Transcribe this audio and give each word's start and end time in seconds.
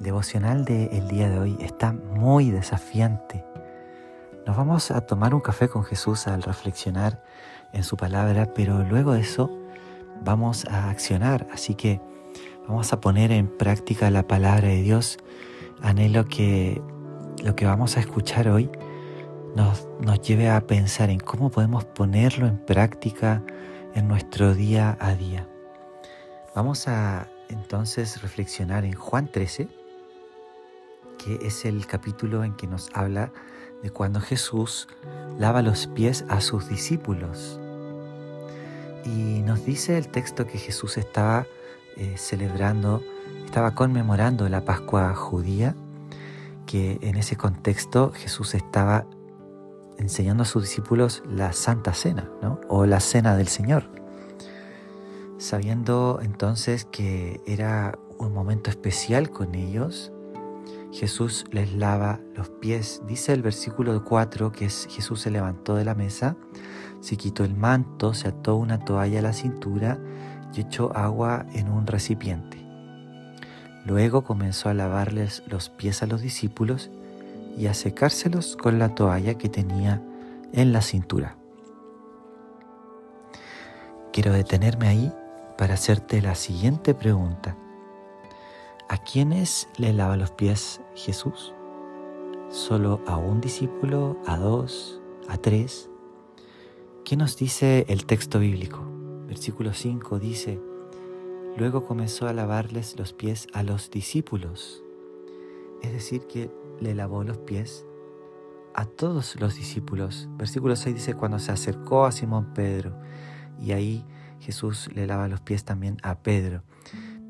devocional 0.00 0.64
del 0.64 1.06
día 1.08 1.28
de 1.28 1.38
hoy 1.38 1.56
está 1.60 1.92
muy 1.92 2.50
desafiante. 2.50 3.44
Nos 4.46 4.56
vamos 4.56 4.90
a 4.90 5.02
tomar 5.02 5.34
un 5.34 5.40
café 5.40 5.68
con 5.68 5.84
Jesús 5.84 6.26
al 6.26 6.42
reflexionar 6.42 7.22
en 7.72 7.84
su 7.84 7.96
palabra, 7.96 8.52
pero 8.54 8.82
luego 8.82 9.12
de 9.12 9.20
eso 9.20 9.50
vamos 10.24 10.64
a 10.64 10.88
accionar, 10.88 11.46
así 11.52 11.74
que 11.74 12.00
vamos 12.66 12.92
a 12.92 13.00
poner 13.00 13.30
en 13.30 13.46
práctica 13.46 14.10
la 14.10 14.26
palabra 14.26 14.68
de 14.68 14.82
Dios. 14.82 15.18
Anhelo 15.82 16.24
que 16.26 16.82
lo 17.44 17.54
que 17.54 17.66
vamos 17.66 17.96
a 17.96 18.00
escuchar 18.00 18.48
hoy 18.48 18.70
nos, 19.54 19.86
nos 20.00 20.20
lleve 20.22 20.48
a 20.48 20.66
pensar 20.66 21.10
en 21.10 21.20
cómo 21.20 21.50
podemos 21.50 21.84
ponerlo 21.84 22.46
en 22.46 22.58
práctica 22.58 23.42
en 23.94 24.08
nuestro 24.08 24.54
día 24.54 24.96
a 24.98 25.14
día. 25.14 25.46
Vamos 26.54 26.88
a 26.88 27.28
entonces 27.48 28.22
reflexionar 28.22 28.84
en 28.84 28.94
Juan 28.94 29.28
13, 29.28 29.68
que 31.22 31.46
es 31.46 31.64
el 31.64 31.86
capítulo 31.86 32.44
en 32.44 32.54
que 32.54 32.66
nos 32.66 32.88
habla 32.94 33.32
de 33.82 33.90
cuando 33.90 34.20
Jesús 34.20 34.88
lava 35.38 35.62
los 35.62 35.86
pies 35.86 36.24
a 36.28 36.40
sus 36.40 36.68
discípulos. 36.68 37.60
Y 39.04 39.42
nos 39.42 39.64
dice 39.64 39.98
el 39.98 40.08
texto 40.08 40.46
que 40.46 40.58
Jesús 40.58 40.96
estaba 40.98 41.46
eh, 41.96 42.14
celebrando, 42.16 43.02
estaba 43.44 43.74
conmemorando 43.74 44.48
la 44.48 44.64
Pascua 44.64 45.14
judía, 45.14 45.74
que 46.66 46.98
en 47.02 47.16
ese 47.16 47.36
contexto 47.36 48.12
Jesús 48.12 48.54
estaba 48.54 49.06
enseñando 49.98 50.44
a 50.44 50.46
sus 50.46 50.62
discípulos 50.62 51.22
la 51.28 51.52
Santa 51.52 51.92
Cena, 51.92 52.30
¿no? 52.42 52.60
o 52.68 52.86
la 52.86 53.00
Cena 53.00 53.36
del 53.36 53.48
Señor 53.48 54.00
sabiendo 55.40 56.20
entonces 56.22 56.84
que 56.84 57.40
era 57.46 57.98
un 58.18 58.34
momento 58.34 58.68
especial 58.68 59.30
con 59.30 59.54
ellos, 59.54 60.12
Jesús 60.92 61.44
les 61.50 61.72
lava 61.72 62.20
los 62.34 62.48
pies. 62.48 63.02
Dice 63.06 63.32
el 63.32 63.42
versículo 63.42 64.04
4 64.04 64.52
que 64.52 64.66
es, 64.66 64.88
Jesús 64.90 65.20
se 65.20 65.30
levantó 65.30 65.76
de 65.76 65.84
la 65.84 65.94
mesa, 65.94 66.36
se 67.00 67.16
quitó 67.16 67.44
el 67.44 67.54
manto, 67.54 68.14
se 68.14 68.28
ató 68.28 68.56
una 68.56 68.84
toalla 68.84 69.20
a 69.20 69.22
la 69.22 69.32
cintura 69.32 69.98
y 70.54 70.60
echó 70.60 70.94
agua 70.96 71.46
en 71.54 71.70
un 71.70 71.86
recipiente. 71.86 72.58
Luego 73.86 74.24
comenzó 74.24 74.68
a 74.68 74.74
lavarles 74.74 75.42
los 75.46 75.70
pies 75.70 76.02
a 76.02 76.06
los 76.06 76.20
discípulos 76.20 76.90
y 77.56 77.66
a 77.66 77.74
secárselos 77.74 78.56
con 78.56 78.78
la 78.78 78.94
toalla 78.94 79.34
que 79.34 79.48
tenía 79.48 80.02
en 80.52 80.72
la 80.72 80.82
cintura. 80.82 81.36
Quiero 84.12 84.32
detenerme 84.32 84.88
ahí 84.88 85.12
para 85.56 85.74
hacerte 85.74 86.20
la 86.20 86.34
siguiente 86.34 86.94
pregunta. 86.94 87.56
¿A 88.90 88.98
quiénes 88.98 89.68
le 89.76 89.92
lava 89.92 90.16
los 90.16 90.32
pies 90.32 90.80
Jesús? 90.96 91.54
¿Solo 92.48 93.00
a 93.06 93.18
un 93.18 93.40
discípulo? 93.40 94.20
¿A 94.26 94.36
dos? 94.36 95.00
¿A 95.28 95.36
tres? 95.36 95.88
¿Qué 97.04 97.16
nos 97.16 97.36
dice 97.36 97.86
el 97.88 98.04
texto 98.04 98.40
bíblico? 98.40 98.82
Versículo 99.28 99.74
5 99.74 100.18
dice, 100.18 100.60
luego 101.56 101.86
comenzó 101.86 102.26
a 102.26 102.32
lavarles 102.32 102.98
los 102.98 103.12
pies 103.12 103.46
a 103.52 103.62
los 103.62 103.92
discípulos. 103.92 104.82
Es 105.82 105.92
decir, 105.92 106.26
que 106.26 106.50
le 106.80 106.92
lavó 106.96 107.22
los 107.22 107.38
pies 107.38 107.86
a 108.74 108.86
todos 108.86 109.40
los 109.40 109.54
discípulos. 109.54 110.28
Versículo 110.32 110.74
6 110.74 110.96
dice, 110.96 111.14
cuando 111.14 111.38
se 111.38 111.52
acercó 111.52 112.06
a 112.06 112.10
Simón 112.10 112.54
Pedro 112.54 112.98
y 113.56 113.70
ahí 113.70 114.04
Jesús 114.40 114.90
le 114.92 115.06
lava 115.06 115.28
los 115.28 115.42
pies 115.42 115.64
también 115.64 115.98
a 116.02 116.18
Pedro, 116.24 116.64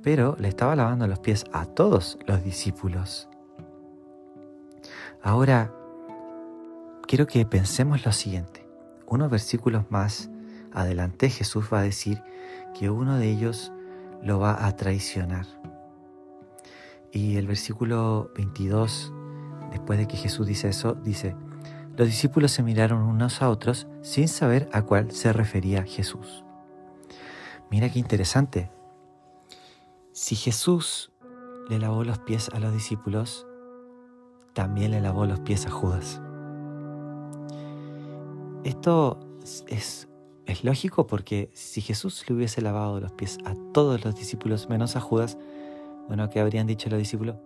pero 0.03 0.37
le 0.39 0.49
estaba 0.49 0.77
lavando 0.77 1.07
los 1.07 1.19
pies 1.19 1.45
a 1.53 1.67
todos 1.67 2.19
los 2.27 2.43
discípulos. 2.43 3.29
Ahora, 5.23 5.73
quiero 7.07 7.27
que 7.27 7.45
pensemos 7.45 8.05
lo 8.05 8.13
siguiente. 8.13 8.67
Unos 9.07 9.31
versículos 9.31 9.85
más 9.91 10.31
adelante 10.73 11.29
Jesús 11.29 11.67
va 11.73 11.81
a 11.81 11.83
decir 11.83 12.23
que 12.79 12.91
uno 12.91 13.19
de 13.19 13.29
ellos 13.29 13.73
lo 14.23 14.39
va 14.39 14.67
a 14.67 14.77
traicionar. 14.77 15.47
Y 17.13 17.37
el 17.37 17.47
versículo 17.47 18.31
22, 18.37 19.13
después 19.71 19.99
de 19.99 20.07
que 20.07 20.17
Jesús 20.17 20.47
dice 20.47 20.69
eso, 20.69 20.95
dice, 20.95 21.35
los 21.97 22.07
discípulos 22.07 22.53
se 22.53 22.63
miraron 22.63 23.03
unos 23.03 23.43
a 23.43 23.51
otros 23.51 23.89
sin 24.01 24.29
saber 24.29 24.69
a 24.73 24.83
cuál 24.83 25.11
se 25.11 25.33
refería 25.33 25.83
Jesús. 25.83 26.45
Mira 27.71 27.91
qué 27.91 27.99
interesante. 27.99 28.71
Si 30.21 30.37
Jesús 30.37 31.11
le 31.71 31.79
lavó 31.79 32.05
los 32.05 32.19
pies 32.19 32.51
a 32.53 32.61
los 32.61 32.75
discípulos, 32.75 33.47
también 34.53 34.91
le 34.91 35.01
lavó 35.01 35.25
los 35.25 35.41
pies 35.41 35.65
a 35.65 35.71
Judas. 35.71 36.21
Esto 38.63 39.19
es, 39.67 40.07
lógico 40.63 41.07
porque 41.07 41.49
si 41.55 41.81
Jesús 41.81 42.23
le 42.29 42.35
hubiese 42.35 42.61
lavado 42.61 43.01
los 43.01 43.13
pies 43.13 43.39
a 43.47 43.55
todos 43.73 44.05
los 44.05 44.15
discípulos 44.15 44.69
menos 44.69 44.95
a 44.95 45.01
Judas, 45.01 45.39
bueno, 46.07 46.29
¿qué 46.29 46.41
habrían 46.41 46.67
dicho 46.67 46.91
los 46.91 46.99
discípulos? 46.99 47.37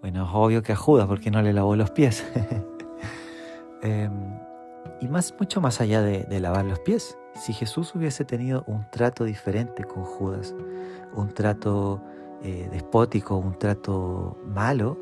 Bueno, 0.00 0.22
es 0.22 0.30
obvio 0.32 0.62
que 0.62 0.72
a 0.72 0.76
Judas 0.76 1.08
porque 1.08 1.32
no 1.32 1.42
le 1.42 1.52
lavó 1.52 1.74
los 1.74 1.90
pies. 1.90 2.24
Em, 3.82 4.38
y 5.00 5.08
más, 5.08 5.34
mucho 5.40 5.60
más 5.60 5.80
allá 5.80 6.00
de 6.02 6.38
lavar 6.38 6.64
los 6.66 6.78
pies, 6.80 7.18
si 7.34 7.52
Jesús 7.52 7.94
hubiese 7.94 8.24
tenido 8.24 8.62
un 8.66 8.86
trato 8.90 9.24
diferente 9.24 9.84
con 9.84 10.04
Judas, 10.04 10.54
un 11.14 11.28
trato 11.30 12.02
eh, 12.42 12.68
despótico, 12.72 13.36
un 13.36 13.58
trato 13.58 14.36
malo, 14.46 14.96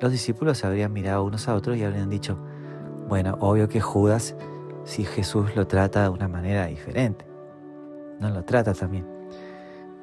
los 0.00 0.12
discípulos 0.12 0.58
se 0.58 0.66
habrían 0.66 0.92
mirado 0.92 1.24
unos 1.24 1.46
a 1.48 1.54
otros 1.54 1.76
y 1.76 1.84
habrían 1.84 2.08
dicho, 2.08 2.38
bueno, 3.08 3.36
obvio 3.40 3.68
que 3.68 3.80
Judas, 3.80 4.34
si 4.84 5.04
Jesús 5.04 5.54
lo 5.54 5.66
trata 5.66 6.04
de 6.04 6.08
una 6.08 6.26
manera 6.26 6.66
diferente, 6.66 7.26
no 8.18 8.30
lo 8.30 8.44
trata 8.44 8.72
también. 8.72 9.06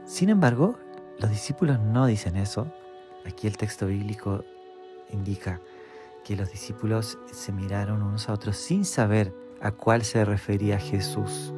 Sin 0.05 0.29
embargo, 0.29 0.77
los 1.19 1.31
discípulos 1.31 1.79
no 1.79 2.05
dicen 2.05 2.35
eso. 2.35 2.67
Aquí 3.25 3.47
el 3.47 3.57
texto 3.57 3.87
bíblico 3.87 4.43
indica 5.11 5.61
que 6.23 6.35
los 6.35 6.51
discípulos 6.51 7.17
se 7.31 7.51
miraron 7.51 8.03
unos 8.03 8.29
a 8.29 8.33
otros 8.33 8.57
sin 8.57 8.85
saber 8.85 9.33
a 9.61 9.71
cuál 9.71 10.03
se 10.03 10.23
refería 10.23 10.79
Jesús. 10.79 11.53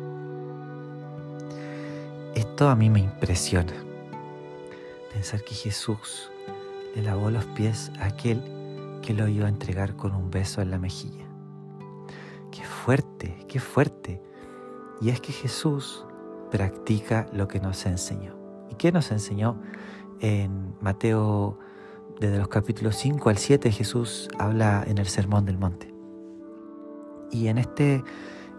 Esto 2.36 2.70
a 2.70 2.76
mí 2.76 2.90
me 2.90 3.00
impresiona. 3.02 3.89
Pensar 5.14 5.44
que 5.44 5.56
Jesús 5.56 6.32
le 6.96 7.02
lavó 7.02 7.32
los 7.32 7.46
pies 7.46 7.92
a 8.00 8.06
aquel 8.06 8.42
que 9.02 9.14
lo 9.14 9.28
iba 9.28 9.46
a 9.46 9.50
entregar 9.50 9.96
con 9.96 10.14
un 10.14 10.30
beso 10.30 10.62
en 10.62 10.72
la 10.72 10.78
mejilla. 10.78 11.26
Qué 12.52 12.64
fuerte, 12.64 13.46
qué 13.48 13.60
fuerte. 13.60 14.22
Y 15.02 15.10
es 15.10 15.22
que 15.22 15.32
Jesús 15.32 16.06
practica 16.52 17.28
lo 17.34 17.48
que 17.48 17.60
nos 17.60 17.86
enseñó. 17.86 18.36
¿Y 18.70 18.76
qué 18.76 18.92
nos 18.92 19.12
enseñó? 19.12 19.62
En 20.20 20.76
Mateo, 20.82 21.58
desde 22.20 22.38
los 22.38 22.50
capítulos 22.50 22.96
5 22.98 23.30
al 23.30 23.38
7, 23.38 23.72
Jesús 23.72 24.28
habla 24.38 24.84
en 24.86 24.98
el 24.98 25.08
Sermón 25.08 25.46
del 25.46 25.58
Monte. 25.58 25.94
Y 27.32 27.48
en 27.48 27.58
este 27.58 28.04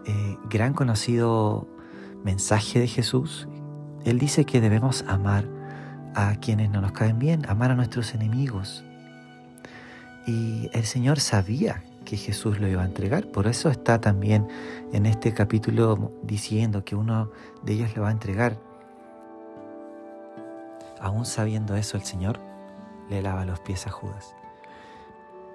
eh, 0.05 0.37
gran 0.49 0.73
conocido 0.73 1.67
mensaje 2.23 2.79
de 2.79 2.87
Jesús, 2.87 3.47
Él 4.05 4.17
dice 4.17 4.45
que 4.45 4.61
debemos 4.61 5.03
amar 5.07 5.60
a 6.15 6.35
quienes 6.35 6.69
no 6.69 6.81
nos 6.81 6.91
caen 6.91 7.19
bien, 7.19 7.45
amar 7.47 7.71
a 7.71 7.75
nuestros 7.75 8.13
enemigos. 8.13 8.83
Y 10.27 10.69
el 10.73 10.85
Señor 10.85 11.19
sabía 11.19 11.83
que 12.05 12.17
Jesús 12.17 12.59
lo 12.59 12.67
iba 12.67 12.81
a 12.81 12.85
entregar, 12.85 13.27
por 13.27 13.47
eso 13.47 13.69
está 13.69 14.01
también 14.01 14.47
en 14.91 15.05
este 15.05 15.33
capítulo 15.33 16.11
diciendo 16.23 16.83
que 16.83 16.95
uno 16.95 17.31
de 17.63 17.73
ellos 17.73 17.95
lo 17.95 18.03
va 18.03 18.09
a 18.09 18.11
entregar. 18.11 18.57
Aún 20.99 21.25
sabiendo 21.25 21.75
eso, 21.75 21.97
el 21.97 22.03
Señor 22.03 22.39
le 23.09 23.21
lava 23.21 23.45
los 23.45 23.59
pies 23.59 23.87
a 23.87 23.91
Judas. 23.91 24.35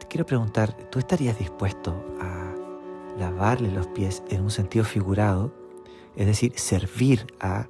Te 0.01 0.07
quiero 0.07 0.27
preguntar, 0.27 0.73
¿tú 0.91 0.99
estarías 0.99 1.39
dispuesto 1.39 1.95
a 2.21 2.47
lavarle 3.19 3.71
los 3.71 3.87
pies 3.89 4.23
en 4.29 4.43
un 4.43 4.51
sentido 4.51 4.85
figurado, 4.85 5.53
es 6.17 6.27
decir, 6.27 6.53
servir 6.57 7.27
a 7.41 7.67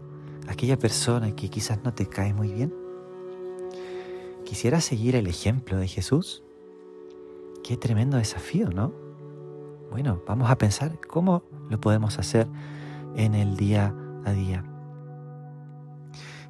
aquella 0.48 0.78
persona 0.78 1.34
que 1.34 1.48
quizás 1.48 1.82
no 1.84 1.94
te 1.94 2.06
cae 2.06 2.32
muy 2.32 2.52
bien? 2.52 2.75
¿Quisiera 4.44 4.81
seguir 4.81 5.16
el 5.16 5.26
ejemplo 5.26 5.76
de 5.76 5.88
Jesús? 5.88 6.43
Qué 7.64 7.76
tremendo 7.76 8.16
desafío, 8.16 8.70
¿no? 8.70 8.93
Bueno, 9.90 10.22
vamos 10.26 10.50
a 10.50 10.58
pensar 10.58 11.00
cómo 11.00 11.43
lo 11.69 11.81
podemos 11.81 12.19
hacer 12.19 12.46
en 13.16 13.34
el 13.34 13.56
día 13.56 13.94
a 14.25 14.32
día. 14.32 14.64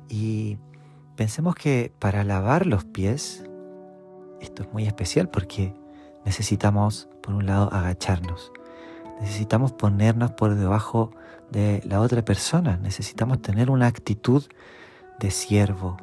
Y 0.09 0.59
pensemos 1.17 1.55
que 1.55 1.93
para 1.99 2.23
lavar 2.25 2.67
los 2.67 2.85
pies, 2.85 3.45
esto 4.41 4.63
es 4.63 4.73
muy 4.73 4.87
especial 4.87 5.29
porque 5.29 5.75
necesitamos, 6.25 7.09
por 7.23 7.35
un 7.35 7.47
lado, 7.47 7.73
agacharnos. 7.73 8.53
Necesitamos 9.21 9.73
ponernos 9.73 10.33
por 10.33 10.55
debajo 10.55 11.11
de 11.11 11.26
la 11.53 12.01
otra 12.01 12.25
persona. 12.25 12.77
Necesitamos 12.77 13.43
tener 13.43 13.71
una 13.71 13.87
actitud 13.87 14.45
de 15.19 15.31
siervo. 15.31 15.97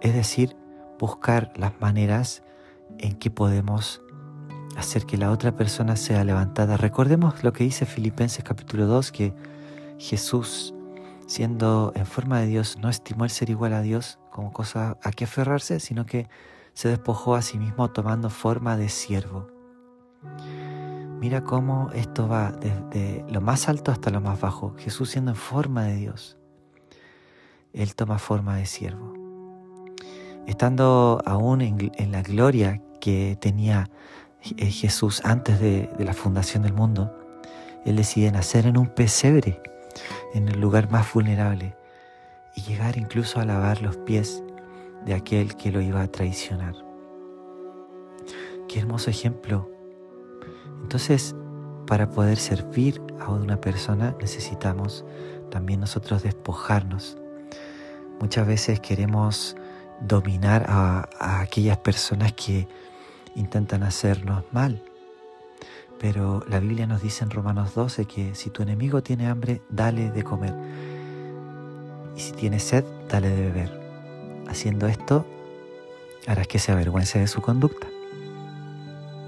Es 0.00 0.14
decir, 0.14 0.56
buscar 0.98 1.52
las 1.56 1.80
maneras 1.80 2.42
en 2.98 3.16
que 3.16 3.30
podemos 3.30 4.02
hacer 4.76 5.06
que 5.06 5.16
la 5.16 5.30
otra 5.30 5.52
persona 5.52 5.96
sea 5.96 6.24
levantada. 6.24 6.76
Recordemos 6.76 7.42
lo 7.42 7.52
que 7.52 7.64
dice 7.64 7.86
Filipenses 7.86 8.44
capítulo 8.44 8.86
2, 8.86 9.12
que 9.12 9.34
Jesús, 9.98 10.74
siendo 11.26 11.92
en 11.94 12.06
forma 12.06 12.40
de 12.40 12.46
Dios, 12.46 12.76
no 12.78 12.88
estimó 12.88 13.24
el 13.24 13.30
ser 13.30 13.50
igual 13.50 13.72
a 13.72 13.80
Dios 13.80 14.18
como 14.30 14.52
cosa 14.52 14.98
a 15.02 15.10
que 15.12 15.24
aferrarse, 15.24 15.80
sino 15.80 16.04
que 16.04 16.28
se 16.74 16.88
despojó 16.88 17.34
a 17.34 17.42
sí 17.42 17.58
mismo 17.58 17.90
tomando 17.90 18.28
forma 18.28 18.76
de 18.76 18.90
siervo. 18.90 19.48
Mira 21.18 21.42
cómo 21.44 21.90
esto 21.94 22.28
va 22.28 22.52
desde 22.52 23.24
lo 23.30 23.40
más 23.40 23.68
alto 23.68 23.90
hasta 23.90 24.10
lo 24.10 24.20
más 24.20 24.38
bajo. 24.38 24.74
Jesús 24.76 25.10
siendo 25.10 25.30
en 25.30 25.36
forma 25.36 25.84
de 25.84 25.96
Dios, 25.96 26.36
Él 27.72 27.94
toma 27.94 28.18
forma 28.18 28.56
de 28.56 28.66
siervo. 28.66 29.14
Estando 30.46 31.22
aún 31.24 31.62
en, 31.62 32.12
la 32.12 32.22
gloria 32.22 32.82
que 33.00 33.36
tenía 33.40 33.90
eh, 34.58 34.66
Jesús 34.66 35.22
antes 35.24 35.58
de, 35.58 35.90
de 35.98 36.04
la 36.04 36.12
fundación 36.12 36.62
del 36.62 36.74
mundo, 36.74 37.18
Él 37.84 37.96
decide 37.96 38.30
nacer 38.30 38.66
en 38.66 38.76
un 38.76 38.88
pesebre, 38.88 39.60
en 40.34 40.48
el 40.48 40.60
lugar 40.60 40.90
más 40.90 41.12
vulnerable, 41.12 41.76
y 42.54 42.60
llegar 42.60 42.98
incluso 42.98 43.40
a 43.40 43.44
lavar 43.46 43.80
los 43.80 43.96
pies 43.96 44.42
de 45.06 45.14
aquel 45.14 45.56
que 45.56 45.72
lo 45.72 45.80
iba 45.80 46.02
a 46.02 46.08
traicionar. 46.08 46.74
Qué 48.68 48.80
hermoso 48.80 49.08
ejemplo. 49.08 49.75
Entonces, 50.86 51.34
para 51.88 52.10
poder 52.10 52.38
servir 52.38 53.02
a 53.18 53.32
una 53.32 53.60
persona 53.60 54.14
necesitamos 54.20 55.04
también 55.50 55.80
nosotros 55.80 56.22
despojarnos. 56.22 57.18
Muchas 58.20 58.46
veces 58.46 58.78
queremos 58.78 59.56
dominar 60.00 60.64
a, 60.68 61.08
aquellas 61.40 61.78
personas 61.78 62.34
que 62.34 62.68
intentan 63.34 63.82
hacernos 63.82 64.44
mal. 64.52 64.80
Pero 65.98 66.44
la 66.48 66.60
Biblia 66.60 66.86
nos 66.86 67.02
dice 67.02 67.24
en 67.24 67.30
Romanos 67.30 67.74
12 67.74 68.04
que 68.04 68.36
si 68.36 68.50
tu 68.50 68.62
enemigo 68.62 69.02
tiene 69.02 69.26
hambre, 69.26 69.62
dale 69.68 70.12
de 70.12 70.22
comer. 70.22 70.54
Y 72.14 72.20
si 72.20 72.30
tiene 72.30 72.60
sed, 72.60 72.84
dale 73.08 73.30
de 73.30 73.40
beber. 73.40 74.44
Haciendo 74.46 74.86
esto, 74.86 75.26
harás 76.28 76.46
que 76.46 76.60
se 76.60 76.70
avergüence 76.70 77.18
de 77.18 77.26
su 77.26 77.42
conducta. 77.42 77.88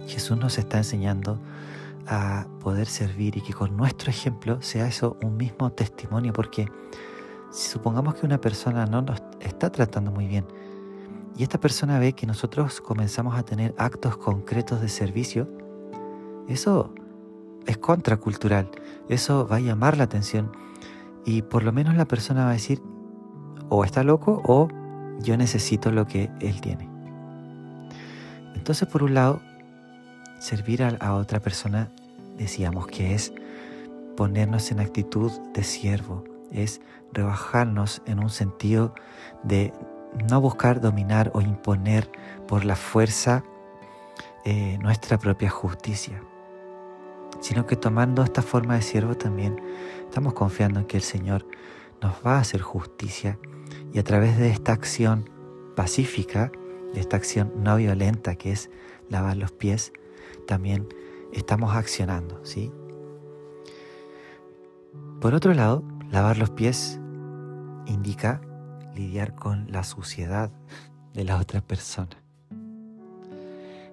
Jesús 0.09 0.39
nos 0.39 0.59
está 0.59 0.79
enseñando 0.79 1.39
a 2.07 2.47
poder 2.61 2.87
servir 2.87 3.37
y 3.37 3.43
que 3.43 3.53
con 3.53 3.77
nuestro 3.77 4.11
ejemplo 4.11 4.61
sea 4.63 4.89
eso 4.89 5.17
un 5.23 5.37
mismo 5.37 5.71
testimonio, 5.71 6.33
porque 6.33 6.67
si 7.51 7.69
supongamos 7.69 8.15
que 8.15 8.27
una 8.27 8.41
persona 8.41 8.87
no 8.87 9.03
nos 9.03 9.23
está 9.41 9.71
tratando 9.71 10.11
muy 10.11 10.27
bien 10.27 10.47
y 11.37 11.43
esta 11.43 11.61
persona 11.61 11.99
ve 11.99 12.15
que 12.15 12.27
nosotros 12.27 12.81
comenzamos 12.81 13.39
a 13.39 13.43
tener 13.43 13.75
actos 13.79 14.17
concretos 14.17 14.81
de 14.81 14.89
servicio, 14.89 15.49
eso 16.49 16.93
es 17.67 17.77
contracultural, 17.77 18.71
eso 19.09 19.47
va 19.47 19.57
a 19.57 19.61
llamar 19.61 19.99
la 19.99 20.05
atención 20.05 20.51
y 21.25 21.43
por 21.43 21.63
lo 21.63 21.73
menos 21.73 21.95
la 21.95 22.07
persona 22.07 22.45
va 22.45 22.51
a 22.51 22.55
decir 22.55 22.83
o 23.69 23.85
está 23.85 24.03
loco 24.03 24.43
o 24.47 24.69
yo 25.21 25.37
necesito 25.37 25.93
lo 25.93 26.07
que 26.07 26.31
Él 26.41 26.61
tiene. 26.61 26.89
Entonces, 28.55 28.89
por 28.89 29.03
un 29.03 29.15
lado, 29.15 29.41
servir 30.39 30.83
a, 30.83 31.15
otra 31.15 31.41
persona, 31.41 31.91
decíamos 32.37 32.87
que 32.87 33.15
es 33.15 33.33
ponernos 34.17 34.71
en 34.71 34.81
actitud 34.81 35.31
de 35.55 35.65
siervo, 35.65 36.25
es 36.51 36.81
rebajarnos 37.13 38.03
en 38.07 38.19
un 38.19 38.31
sentido 38.31 38.95
de 39.43 39.73
no 40.31 40.41
buscar 40.41 40.81
dominar 40.81 41.31
o 41.35 41.41
imponer 41.41 42.11
por 42.47 42.65
la 42.65 42.77
fuerza 42.77 43.45
eh, 44.45 44.79
nuestra 44.81 45.19
propia 45.19 45.51
justicia, 45.51 46.23
sino 47.41 47.67
que 47.67 47.77
tomando 47.77 48.23
esta 48.23 48.43
forma 48.43 48.75
de 48.75 48.83
siervo 48.83 49.15
también 49.15 49.61
estamos 50.09 50.35
confiando 50.35 50.81
en 50.81 50.87
que 50.87 50.97
el 50.97 51.03
Señor 51.03 51.47
nos 52.01 52.15
va 52.25 52.37
a 52.37 52.41
hacer 52.41 52.61
justicia 52.63 53.39
y 53.93 53.99
a 53.99 54.05
través 54.05 54.39
de 54.39 54.49
esta 54.51 54.73
acción 54.73 55.29
pacífica, 55.77 56.51
de 56.95 57.01
esta 57.01 57.17
acción 57.17 57.53
no 57.57 57.77
violenta 57.77 58.37
que 58.37 58.53
es 58.53 58.71
lavar 59.09 59.37
los 59.37 59.53
pies, 59.53 59.93
también 60.49 60.89
estamos 61.33 61.77
accionando, 61.77 62.41
¿sí? 62.43 62.73
Por 65.21 65.35
otro 65.35 65.53
lado, 65.53 65.85
lavar 66.11 66.39
los 66.39 66.51
pies 66.51 66.99
indica 67.87 68.41
lidiar 68.95 69.35
con 69.35 69.71
la 69.71 69.85
suciedad 69.85 70.51
de 71.13 71.25
la 71.25 71.37
otra 71.37 71.61
persona. 71.61 72.17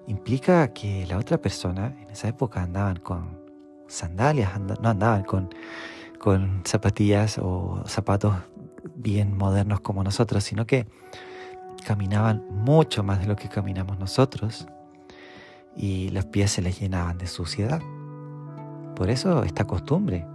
Implica 0.06 0.72
que 0.72 1.06
la 1.06 1.18
otra 1.18 1.38
persona, 1.38 1.94
en 2.00 2.10
esa 2.10 2.28
época 2.28 2.62
andaban 2.62 2.96
con 2.96 3.38
sandalias, 3.86 4.58
no 4.58 4.88
andaban 4.88 5.24
con, 5.24 5.50
con 6.18 6.62
zapatillas 6.64 7.38
o 7.38 7.82
zapatos 7.86 8.34
bien 8.94 9.36
modernos 9.36 9.80
como 9.80 10.02
nosotros, 10.02 10.42
sino 10.42 10.66
que 10.66 10.86
caminaban 11.84 12.46
mucho 12.50 13.02
más 13.02 13.20
de 13.20 13.26
lo 13.26 13.36
que 13.36 13.48
caminamos 13.48 13.98
nosotros 13.98 14.66
y 15.76 16.10
los 16.10 16.26
pies 16.26 16.52
se 16.52 16.62
les 16.62 16.80
llenaban 16.80 17.18
de 17.18 17.26
suciedad. 17.26 17.80
Por 18.94 19.10
eso 19.10 19.42
esta 19.42 19.66
costumbre 19.66 20.26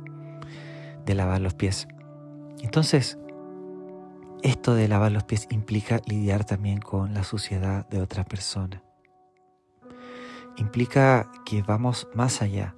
de 1.05 1.15
lavar 1.15 1.41
los 1.41 1.53
pies. 1.53 1.87
Entonces, 2.61 3.17
esto 4.43 4.75
de 4.75 4.87
lavar 4.87 5.11
los 5.11 5.23
pies 5.23 5.47
implica 5.49 6.01
lidiar 6.05 6.45
también 6.45 6.79
con 6.79 7.13
la 7.13 7.23
suciedad 7.23 7.87
de 7.89 8.01
otra 8.01 8.23
persona. 8.23 8.83
Implica 10.57 11.31
que 11.45 11.61
vamos 11.63 12.07
más 12.13 12.41
allá 12.41 12.75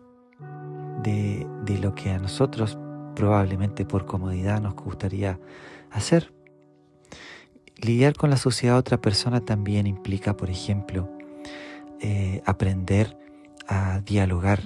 de, 1.01 1.47
de 1.65 1.77
lo 1.79 1.95
que 1.95 2.11
a 2.11 2.19
nosotros 2.19 2.77
probablemente 3.15 3.85
por 3.85 4.05
comodidad 4.05 4.61
nos 4.61 4.75
gustaría 4.75 5.39
hacer. 5.91 6.33
Lidiar 7.77 8.13
con 8.13 8.29
la 8.29 8.37
sociedad 8.37 8.75
de 8.75 8.79
otra 8.79 9.01
persona 9.01 9.41
también 9.41 9.87
implica, 9.87 10.37
por 10.37 10.49
ejemplo, 10.49 11.09
eh, 12.05 12.41
aprender 12.45 13.17
a 13.65 14.01
dialogar. 14.01 14.59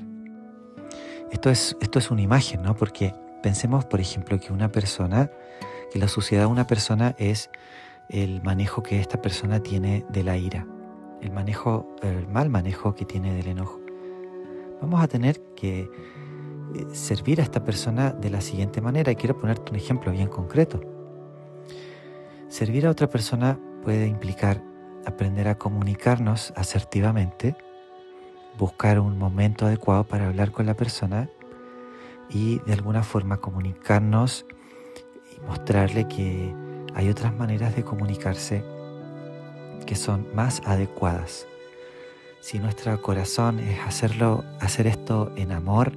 Esto 1.31 1.51
es, 1.51 1.77
esto 1.81 1.99
es 1.99 2.09
una 2.09 2.23
imagen, 2.23 2.63
¿no? 2.63 2.75
Porque 2.75 3.13
pensemos, 3.43 3.85
por 3.85 3.99
ejemplo, 3.99 4.39
que 4.39 4.51
una 4.51 4.71
persona, 4.71 5.29
que 5.91 5.99
la 5.99 6.07
sociedad 6.07 6.45
de 6.45 6.47
una 6.47 6.65
persona 6.65 7.13
es 7.19 7.51
el 8.09 8.41
manejo 8.41 8.81
que 8.81 8.99
esta 8.99 9.21
persona 9.21 9.61
tiene 9.61 10.03
de 10.09 10.23
la 10.23 10.35
ira, 10.35 10.65
el 11.21 11.31
manejo, 11.31 11.95
el 12.01 12.27
mal 12.27 12.49
manejo 12.49 12.95
que 12.95 13.05
tiene 13.05 13.35
del 13.35 13.49
enojo. 13.49 13.79
Vamos 14.81 14.99
a 14.99 15.07
tener 15.07 15.39
que 15.55 15.81
eh, 15.81 15.89
servir 16.91 17.39
a 17.39 17.43
esta 17.43 17.63
persona 17.63 18.13
de 18.13 18.31
la 18.31 18.41
siguiente 18.41 18.81
manera. 18.81 19.11
Y 19.11 19.15
quiero 19.15 19.37
ponerte 19.37 19.71
un 19.71 19.77
ejemplo 19.77 20.11
bien 20.11 20.27
concreto. 20.27 20.81
Servir 22.49 22.87
a 22.87 22.89
otra 22.89 23.07
persona 23.07 23.59
puede 23.83 24.07
implicar 24.07 24.63
aprender 25.07 25.47
a 25.47 25.57
comunicarnos 25.57 26.53
asertivamente, 26.57 27.55
buscar 28.57 28.99
un 28.99 29.17
momento 29.17 29.65
adecuado 29.65 30.03
para 30.03 30.27
hablar 30.27 30.51
con 30.51 30.65
la 30.65 30.73
persona 30.73 31.29
y 32.29 32.59
de 32.59 32.73
alguna 32.73 33.03
forma 33.03 33.37
comunicarnos 33.37 34.45
y 35.33 35.39
mostrarle 35.47 36.07
que 36.09 36.53
hay 36.93 37.09
otras 37.09 37.33
maneras 37.33 37.73
de 37.75 37.83
comunicarse 37.83 38.63
que 39.85 39.95
son 39.95 40.27
más 40.35 40.61
adecuadas. 40.65 41.47
Si 42.41 42.59
nuestro 42.59 43.01
corazón 43.01 43.59
es 43.59 43.79
hacerlo, 43.79 44.43
hacer 44.59 44.87
esto 44.87 45.31
en 45.37 45.53
amor, 45.53 45.93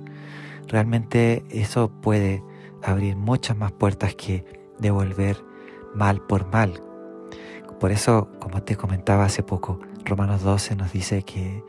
realmente 0.68 1.44
eso 1.50 1.90
puede 2.00 2.44
abrir 2.82 3.16
muchas 3.16 3.56
más 3.56 3.72
puertas 3.72 4.14
que 4.14 4.44
devolver 4.78 5.36
mal 5.94 6.22
por 6.22 6.46
mal. 6.46 6.89
Por 7.80 7.92
eso, 7.92 8.28
como 8.38 8.62
te 8.62 8.76
comentaba 8.76 9.24
hace 9.24 9.42
poco, 9.42 9.80
Romanos 10.04 10.42
12 10.42 10.76
nos 10.76 10.92
dice 10.92 11.22
que 11.22 11.64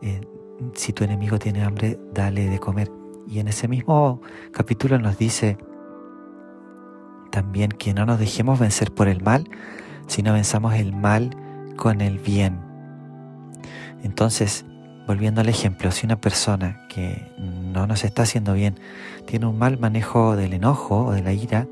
eh, 0.00 0.22
si 0.72 0.94
tu 0.94 1.04
enemigo 1.04 1.38
tiene 1.38 1.62
hambre, 1.62 2.00
dale 2.12 2.48
de 2.48 2.58
comer. 2.58 2.90
Y 3.28 3.38
en 3.38 3.48
ese 3.48 3.68
mismo 3.68 4.22
capítulo 4.50 4.98
nos 4.98 5.18
dice 5.18 5.58
también 7.30 7.70
que 7.70 7.92
no 7.92 8.06
nos 8.06 8.18
dejemos 8.18 8.58
vencer 8.58 8.92
por 8.92 9.08
el 9.08 9.22
mal, 9.22 9.48
sino 10.06 10.32
venzamos 10.32 10.74
el 10.74 10.94
mal 10.94 11.36
con 11.76 12.00
el 12.00 12.18
bien. 12.18 12.58
Entonces, 14.02 14.64
volviendo 15.06 15.42
al 15.42 15.50
ejemplo, 15.50 15.90
si 15.90 16.06
una 16.06 16.18
persona 16.18 16.86
que 16.88 17.30
no 17.38 17.86
nos 17.86 18.04
está 18.04 18.22
haciendo 18.22 18.54
bien 18.54 18.80
tiene 19.26 19.46
un 19.46 19.58
mal 19.58 19.78
manejo 19.78 20.34
del 20.34 20.54
enojo 20.54 21.06
o 21.06 21.12
de 21.12 21.22
la 21.22 21.34
ira, 21.34 21.66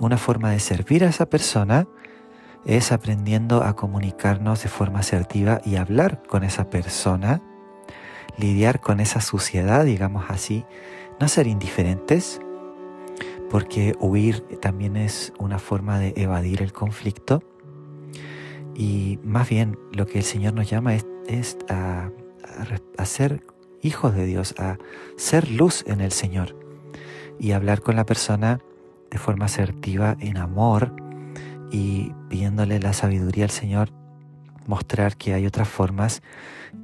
una 0.00 0.16
forma 0.16 0.50
de 0.50 0.58
servir 0.58 1.04
a 1.04 1.08
esa 1.08 1.26
persona 1.26 1.86
es 2.64 2.92
aprendiendo 2.92 3.62
a 3.62 3.74
comunicarnos 3.74 4.62
de 4.62 4.68
forma 4.68 5.00
asertiva 5.00 5.60
y 5.64 5.76
hablar 5.76 6.22
con 6.26 6.44
esa 6.44 6.68
persona, 6.70 7.42
lidiar 8.36 8.80
con 8.80 9.00
esa 9.00 9.20
suciedad, 9.20 9.84
digamos 9.84 10.26
así, 10.28 10.64
no 11.18 11.28
ser 11.28 11.46
indiferentes, 11.46 12.40
porque 13.50 13.94
huir 13.98 14.42
también 14.60 14.96
es 14.96 15.32
una 15.38 15.58
forma 15.58 15.98
de 15.98 16.14
evadir 16.16 16.62
el 16.62 16.72
conflicto. 16.72 17.42
Y 18.74 19.18
más 19.24 19.48
bien 19.48 19.78
lo 19.92 20.06
que 20.06 20.18
el 20.18 20.24
Señor 20.24 20.54
nos 20.54 20.70
llama 20.70 20.94
es, 20.94 21.58
a, 21.68 22.10
a 22.96 23.04
ser 23.04 23.44
hijos 23.82 24.14
de 24.14 24.26
Dios, 24.26 24.54
a 24.58 24.78
ser 25.16 25.50
luz 25.50 25.84
en 25.86 26.00
el 26.00 26.12
Señor 26.12 26.56
y 27.38 27.52
hablar 27.52 27.80
con 27.80 27.96
la 27.96 28.06
persona 28.06 28.60
de 29.10 29.18
forma 29.18 29.46
asertiva 29.46 30.16
en 30.20 30.36
amor 30.36 30.94
y 31.70 32.12
pidiéndole 32.28 32.80
la 32.80 32.92
sabiduría 32.92 33.44
al 33.44 33.50
Señor, 33.50 33.90
mostrar 34.66 35.16
que 35.16 35.34
hay 35.34 35.46
otras 35.46 35.68
formas 35.68 36.22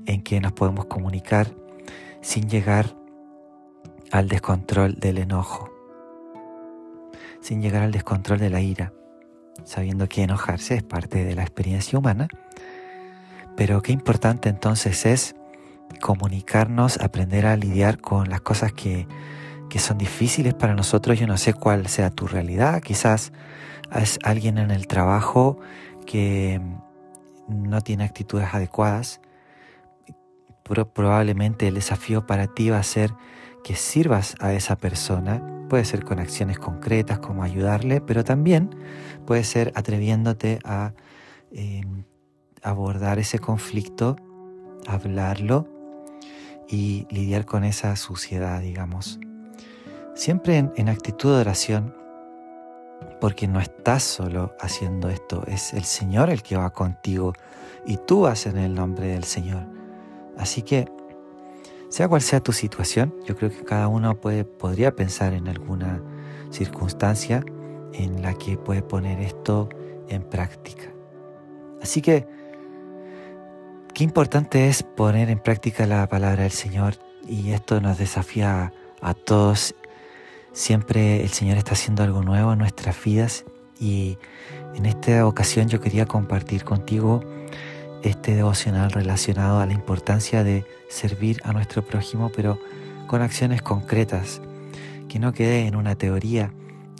en 0.06 0.22
que 0.22 0.40
nos 0.40 0.52
podemos 0.52 0.86
comunicar 0.86 1.54
sin 2.20 2.48
llegar 2.48 2.96
al 4.10 4.28
descontrol 4.28 4.94
del 4.94 5.18
enojo, 5.18 5.70
sin 7.40 7.62
llegar 7.62 7.82
al 7.82 7.92
descontrol 7.92 8.38
de 8.38 8.50
la 8.50 8.60
ira, 8.60 8.92
sabiendo 9.64 10.08
que 10.08 10.22
enojarse 10.22 10.74
es 10.74 10.82
parte 10.82 11.24
de 11.24 11.34
la 11.34 11.42
experiencia 11.42 11.98
humana, 11.98 12.28
pero 13.56 13.82
qué 13.82 13.92
importante 13.92 14.48
entonces 14.48 15.06
es 15.06 15.34
comunicarnos, 16.00 17.00
aprender 17.00 17.46
a 17.46 17.56
lidiar 17.56 17.98
con 17.98 18.28
las 18.28 18.40
cosas 18.40 18.72
que, 18.72 19.06
que 19.70 19.78
son 19.78 19.98
difíciles 19.98 20.54
para 20.54 20.74
nosotros. 20.74 21.18
Yo 21.18 21.26
no 21.26 21.36
sé 21.36 21.54
cuál 21.54 21.86
sea 21.86 22.10
tu 22.10 22.26
realidad. 22.26 22.82
Quizás 22.82 23.32
es 23.94 24.18
alguien 24.22 24.58
en 24.58 24.70
el 24.70 24.86
trabajo 24.86 25.58
que 26.06 26.60
no 27.48 27.80
tiene 27.80 28.04
actitudes 28.04 28.48
adecuadas. 28.52 29.20
Probablemente 30.62 31.68
el 31.68 31.74
desafío 31.74 32.26
para 32.26 32.48
ti 32.48 32.70
va 32.70 32.78
a 32.78 32.82
ser 32.82 33.14
que 33.62 33.76
sirvas 33.76 34.34
a 34.40 34.52
esa 34.52 34.76
persona. 34.76 35.42
Puede 35.68 35.84
ser 35.84 36.04
con 36.04 36.18
acciones 36.18 36.58
concretas 36.58 37.18
como 37.18 37.42
ayudarle, 37.42 38.00
pero 38.00 38.24
también 38.24 38.70
puede 39.26 39.44
ser 39.44 39.72
atreviéndote 39.74 40.58
a 40.64 40.92
eh, 41.52 41.84
abordar 42.62 43.18
ese 43.18 43.38
conflicto, 43.38 44.16
hablarlo 44.86 45.68
y 46.68 47.06
lidiar 47.10 47.44
con 47.44 47.64
esa 47.64 47.94
suciedad, 47.96 48.60
digamos. 48.60 49.20
Siempre 50.14 50.56
en, 50.56 50.88
actitud 50.88 51.34
de 51.34 51.40
oración, 51.40 51.94
porque 53.20 53.48
no 53.48 53.60
estás 53.60 54.02
solo 54.02 54.54
haciendo 54.60 55.08
esto, 55.08 55.44
es 55.46 55.72
el 55.72 55.84
Señor 55.84 56.30
el 56.30 56.42
que 56.42 56.56
va 56.56 56.70
contigo 56.70 57.32
y 57.86 57.96
tú 57.96 58.22
vas 58.22 58.46
en 58.46 58.58
el 58.58 58.74
nombre 58.74 59.08
del 59.08 59.24
Señor. 59.24 59.66
Así 60.36 60.62
que, 60.62 60.86
sea 61.88 62.08
cual 62.08 62.20
sea 62.20 62.40
tu 62.40 62.52
situación, 62.52 63.14
yo 63.26 63.36
creo 63.36 63.50
que 63.50 63.64
cada 63.64 63.88
uno 63.88 64.20
puede, 64.20 64.44
podría 64.44 64.94
pensar 64.94 65.32
en 65.32 65.48
alguna 65.48 66.02
circunstancia 66.50 67.42
en 67.92 68.22
la 68.22 68.34
que 68.34 68.58
puede 68.58 68.82
poner 68.82 69.20
esto 69.20 69.68
en 70.08 70.22
práctica. 70.22 70.92
Así 71.80 72.02
que 72.02 72.26
Qué 73.96 74.04
importante 74.04 74.68
es 74.68 74.82
poner 74.82 75.30
en 75.30 75.38
práctica 75.38 75.86
la 75.86 76.06
palabra 76.06 76.42
del 76.42 76.52
Señor 76.52 76.96
y 77.26 77.52
esto 77.52 77.80
nos 77.80 77.96
desafía 77.96 78.74
a 79.00 79.14
todos. 79.14 79.74
Siempre 80.56 81.22
el 81.22 81.28
Señor 81.28 81.58
está 81.58 81.72
haciendo 81.72 82.02
algo 82.02 82.22
nuevo 82.22 82.54
en 82.54 82.58
nuestras 82.58 83.04
vidas 83.04 83.44
y 83.78 84.16
en 84.74 84.86
esta 84.86 85.26
ocasión 85.26 85.68
yo 85.68 85.82
quería 85.82 86.06
compartir 86.06 86.64
contigo 86.64 87.22
este 88.02 88.34
devocional 88.34 88.90
relacionado 88.90 89.60
a 89.60 89.66
la 89.66 89.74
importancia 89.74 90.44
de 90.44 90.64
servir 90.88 91.42
a 91.44 91.52
nuestro 91.52 91.84
prójimo, 91.84 92.32
pero 92.34 92.58
con 93.06 93.20
acciones 93.20 93.60
concretas, 93.60 94.40
que 95.10 95.18
no 95.18 95.34
quede 95.34 95.66
en 95.66 95.76
una 95.76 95.94
teoría, 95.94 96.54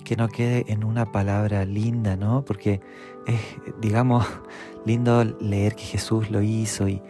que 0.05 0.17
no 0.17 0.29
quede 0.29 0.67
en 0.69 0.85
una 0.85 1.11
palabra 1.11 1.65
linda, 1.65 2.15
¿no? 2.15 2.45
Porque 2.45 2.83
es, 3.27 3.41
digamos, 3.81 4.27
lindo 4.85 5.25
leer 5.25 5.75
que 5.77 5.85
Jesús 5.85 6.31
lo 6.31 6.43
hizo, 6.43 6.89
y, 6.89 7.01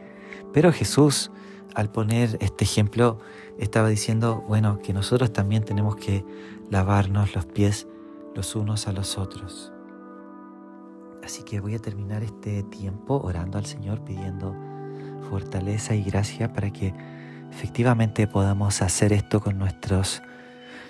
pero 0.53 0.73
Jesús, 0.73 1.33
al 1.76 1.90
poner 1.90 2.38
este 2.40 2.64
ejemplo, 2.64 3.18
estaba 3.59 3.90
diciendo, 3.90 4.42
bueno, 4.49 4.78
que 4.78 4.95
nosotros 4.95 5.30
también 5.35 5.62
tenemos 5.62 5.97
que 5.97 6.25
lavarnos 6.71 7.35
los 7.35 7.45
pies 7.45 7.87
los 8.35 8.56
unos 8.56 8.88
a 8.88 8.92
los 8.92 9.18
otros. 9.18 9.75
Así 11.23 11.42
que 11.42 11.61
voy 11.61 11.75
a 11.75 11.78
terminar 11.78 12.23
este 12.23 12.62
tiempo 12.62 13.21
orando 13.23 13.59
al 13.59 13.66
Señor, 13.66 14.00
pidiendo 14.04 14.56
fortaleza 15.28 15.95
y 15.95 16.02
gracia 16.02 16.50
para 16.54 16.71
que 16.71 16.95
efectivamente 17.50 18.26
podamos 18.26 18.80
hacer 18.80 19.12
esto 19.12 19.40
con 19.40 19.59
nuestros 19.59 20.23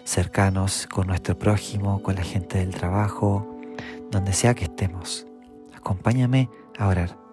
cercanos, 0.05 0.87
con 0.87 1.09
nuestro 1.09 1.37
prójimo, 1.37 2.01
con 2.01 2.15
la 2.15 2.23
gente 2.23 2.59
del 2.59 2.73
trabajo, 2.73 3.59
donde 4.13 4.33
sea 4.33 4.55
que 4.55 4.67
estemos. 4.67 5.27
Acompáñame 5.75 6.49
a 6.79 6.87
orar. 6.87 7.26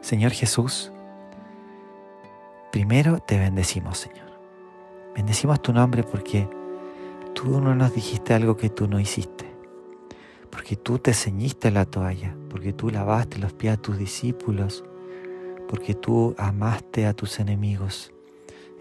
Señor 0.00 0.32
Jesús, 0.32 0.90
primero 2.72 3.18
te 3.18 3.38
bendecimos, 3.38 3.98
Señor. 3.98 4.30
Bendecimos 5.14 5.60
tu 5.60 5.72
nombre 5.72 6.02
porque 6.02 6.48
tú 7.34 7.60
no 7.60 7.74
nos 7.74 7.94
dijiste 7.94 8.32
algo 8.32 8.56
que 8.56 8.70
tú 8.70 8.88
no 8.88 8.98
hiciste, 8.98 9.46
porque 10.50 10.76
tú 10.76 10.98
te 10.98 11.12
ceñiste 11.12 11.70
la 11.70 11.84
toalla, 11.84 12.34
porque 12.48 12.72
tú 12.72 12.88
lavaste 12.90 13.38
los 13.38 13.52
pies 13.52 13.74
a 13.74 13.76
tus 13.76 13.98
discípulos, 13.98 14.84
porque 15.68 15.94
tú 15.94 16.34
amaste 16.38 17.06
a 17.06 17.12
tus 17.12 17.38
enemigos 17.38 18.12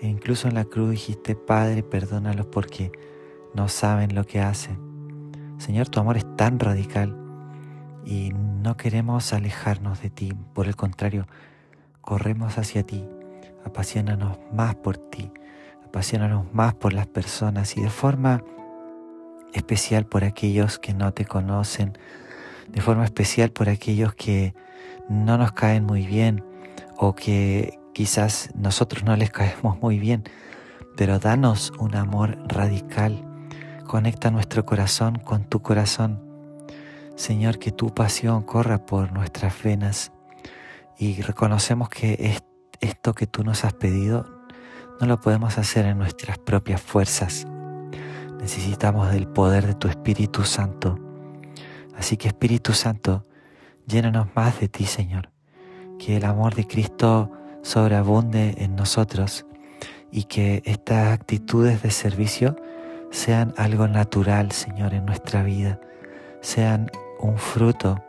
e 0.01 0.07
incluso 0.07 0.47
en 0.47 0.55
la 0.55 0.65
cruz 0.65 0.91
dijiste, 0.91 1.35
Padre, 1.35 1.83
perdónalos 1.83 2.45
porque 2.45 2.91
no 3.53 3.67
saben 3.67 4.15
lo 4.15 4.23
que 4.23 4.39
hacen. 4.39 4.77
Señor, 5.57 5.89
tu 5.89 5.99
amor 5.99 6.15
es 6.15 6.25
tan 6.37 6.57
radical 6.59 7.18
y 8.05 8.31
no 8.31 8.77
queremos 8.77 9.33
alejarnos 9.33 10.01
de 10.01 10.09
ti. 10.09 10.33
Por 10.53 10.67
el 10.67 10.75
contrario, 10.75 11.27
corremos 12.01 12.57
hacia 12.57 12.83
ti, 12.83 13.07
apasionándonos 13.65 14.37
más 14.53 14.75
por 14.75 14.97
ti, 14.97 15.31
apasionándonos 15.85 16.53
más 16.53 16.73
por 16.73 16.93
las 16.93 17.07
personas 17.07 17.77
y 17.77 17.81
de 17.81 17.89
forma 17.89 18.43
especial 19.53 20.05
por 20.05 20.23
aquellos 20.23 20.79
que 20.79 20.93
no 20.93 21.13
te 21.13 21.25
conocen, 21.25 21.97
de 22.67 22.81
forma 22.81 23.05
especial 23.05 23.51
por 23.51 23.69
aquellos 23.69 24.13
que 24.13 24.53
no 25.09 25.37
nos 25.37 25.51
caen 25.53 25.85
muy 25.85 26.05
bien 26.05 26.43
o 26.97 27.15
que 27.15 27.79
Quizás 27.99 28.49
nosotros 28.55 29.03
no 29.03 29.17
les 29.17 29.29
caemos 29.29 29.81
muy 29.81 29.99
bien, 29.99 30.23
pero 30.95 31.19
danos 31.19 31.73
un 31.79 31.95
amor 31.95 32.37
radical. 32.47 33.25
Conecta 33.85 34.31
nuestro 34.31 34.65
corazón 34.65 35.19
con 35.19 35.43
tu 35.43 35.61
corazón. 35.61 36.28
Señor, 37.19 37.59
que 37.59 37.73
tu 37.73 37.93
pasión 37.93 38.43
corra 38.43 38.85
por 38.85 39.11
nuestras 39.11 39.61
venas 39.61 40.13
y 40.97 41.21
reconocemos 41.21 41.89
que 41.89 42.39
esto 42.79 43.13
que 43.13 43.27
tú 43.27 43.43
nos 43.43 43.65
has 43.65 43.73
pedido 43.73 44.25
no 45.01 45.05
lo 45.05 45.19
podemos 45.19 45.57
hacer 45.57 45.85
en 45.85 45.97
nuestras 45.97 46.37
propias 46.37 46.81
fuerzas. 46.81 47.45
Necesitamos 48.39 49.11
del 49.11 49.27
poder 49.27 49.67
de 49.67 49.73
tu 49.73 49.89
Espíritu 49.89 50.45
Santo. 50.45 50.97
Así 51.97 52.15
que 52.15 52.29
Espíritu 52.29 52.71
Santo, 52.71 53.27
llénanos 53.85 54.27
más 54.33 54.57
de 54.61 54.69
ti, 54.69 54.85
Señor. 54.85 55.29
Que 55.99 56.15
el 56.15 56.23
amor 56.23 56.55
de 56.55 56.67
Cristo 56.67 57.33
sobreabunde 57.63 58.55
en 58.59 58.77
nosotros 58.77 59.45
y 60.09 60.23
que 60.23 60.63
estas 60.63 61.09
actitudes 61.09 61.83
de 61.83 61.91
servicio 61.91 62.55
sean 63.11 63.53
algo 63.57 63.89
natural, 63.89 64.53
Señor, 64.53 64.93
en 64.93 65.05
nuestra 65.05 65.43
vida, 65.43 65.81
sean 66.39 66.89
un 67.19 67.37
fruto, 67.37 68.01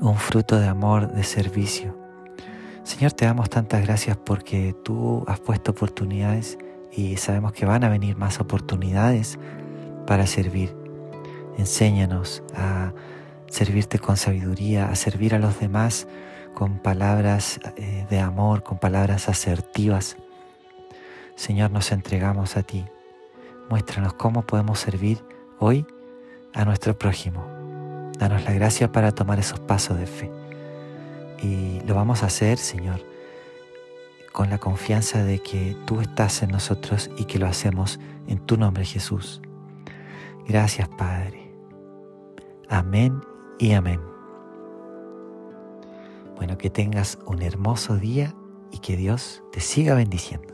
un 0.00 0.16
fruto 0.16 0.58
de 0.58 0.66
amor, 0.66 1.12
de 1.12 1.24
servicio. 1.24 1.96
Señor, 2.84 3.12
te 3.12 3.24
damos 3.24 3.50
tantas 3.50 3.82
gracias 3.82 4.16
porque 4.16 4.74
tú 4.84 5.24
has 5.28 5.40
puesto 5.40 5.72
oportunidades 5.72 6.58
y 6.90 7.16
sabemos 7.16 7.52
que 7.52 7.66
van 7.66 7.84
a 7.84 7.88
venir 7.88 8.16
más 8.16 8.40
oportunidades 8.40 9.38
para 10.06 10.26
servir. 10.26 10.76
Enséñanos 11.58 12.42
a 12.54 12.92
servirte 13.48 13.98
con 13.98 14.16
sabiduría, 14.16 14.88
a 14.88 14.96
servir 14.96 15.34
a 15.34 15.38
los 15.38 15.60
demás 15.60 16.08
con 16.54 16.78
palabras 16.78 17.60
eh, 17.76 18.06
de 18.08 18.20
amor, 18.20 18.62
con 18.62 18.78
palabras 18.78 19.28
asertivas. 19.28 20.16
Señor, 21.34 21.70
nos 21.70 21.92
entregamos 21.92 22.56
a 22.56 22.62
ti. 22.62 22.84
Muéstranos 23.68 24.14
cómo 24.14 24.42
podemos 24.42 24.78
servir 24.78 25.24
hoy 25.58 25.86
a 26.52 26.64
nuestro 26.64 26.96
prójimo. 26.98 27.51
Danos 28.22 28.44
la 28.44 28.52
gracia 28.52 28.92
para 28.92 29.10
tomar 29.10 29.40
esos 29.40 29.58
pasos 29.58 29.98
de 29.98 30.06
fe. 30.06 30.30
Y 31.42 31.80
lo 31.88 31.96
vamos 31.96 32.22
a 32.22 32.26
hacer, 32.26 32.56
Señor, 32.56 33.00
con 34.30 34.48
la 34.48 34.58
confianza 34.58 35.24
de 35.24 35.40
que 35.40 35.76
tú 35.86 36.00
estás 36.00 36.40
en 36.44 36.52
nosotros 36.52 37.10
y 37.16 37.24
que 37.24 37.40
lo 37.40 37.48
hacemos 37.48 37.98
en 38.28 38.38
tu 38.38 38.56
nombre, 38.56 38.84
Jesús. 38.84 39.42
Gracias, 40.46 40.88
Padre. 40.90 41.52
Amén 42.68 43.20
y 43.58 43.72
amén. 43.72 44.00
Bueno, 46.36 46.56
que 46.58 46.70
tengas 46.70 47.18
un 47.26 47.42
hermoso 47.42 47.96
día 47.96 48.36
y 48.70 48.78
que 48.78 48.96
Dios 48.96 49.42
te 49.50 49.58
siga 49.58 49.96
bendiciendo. 49.96 50.51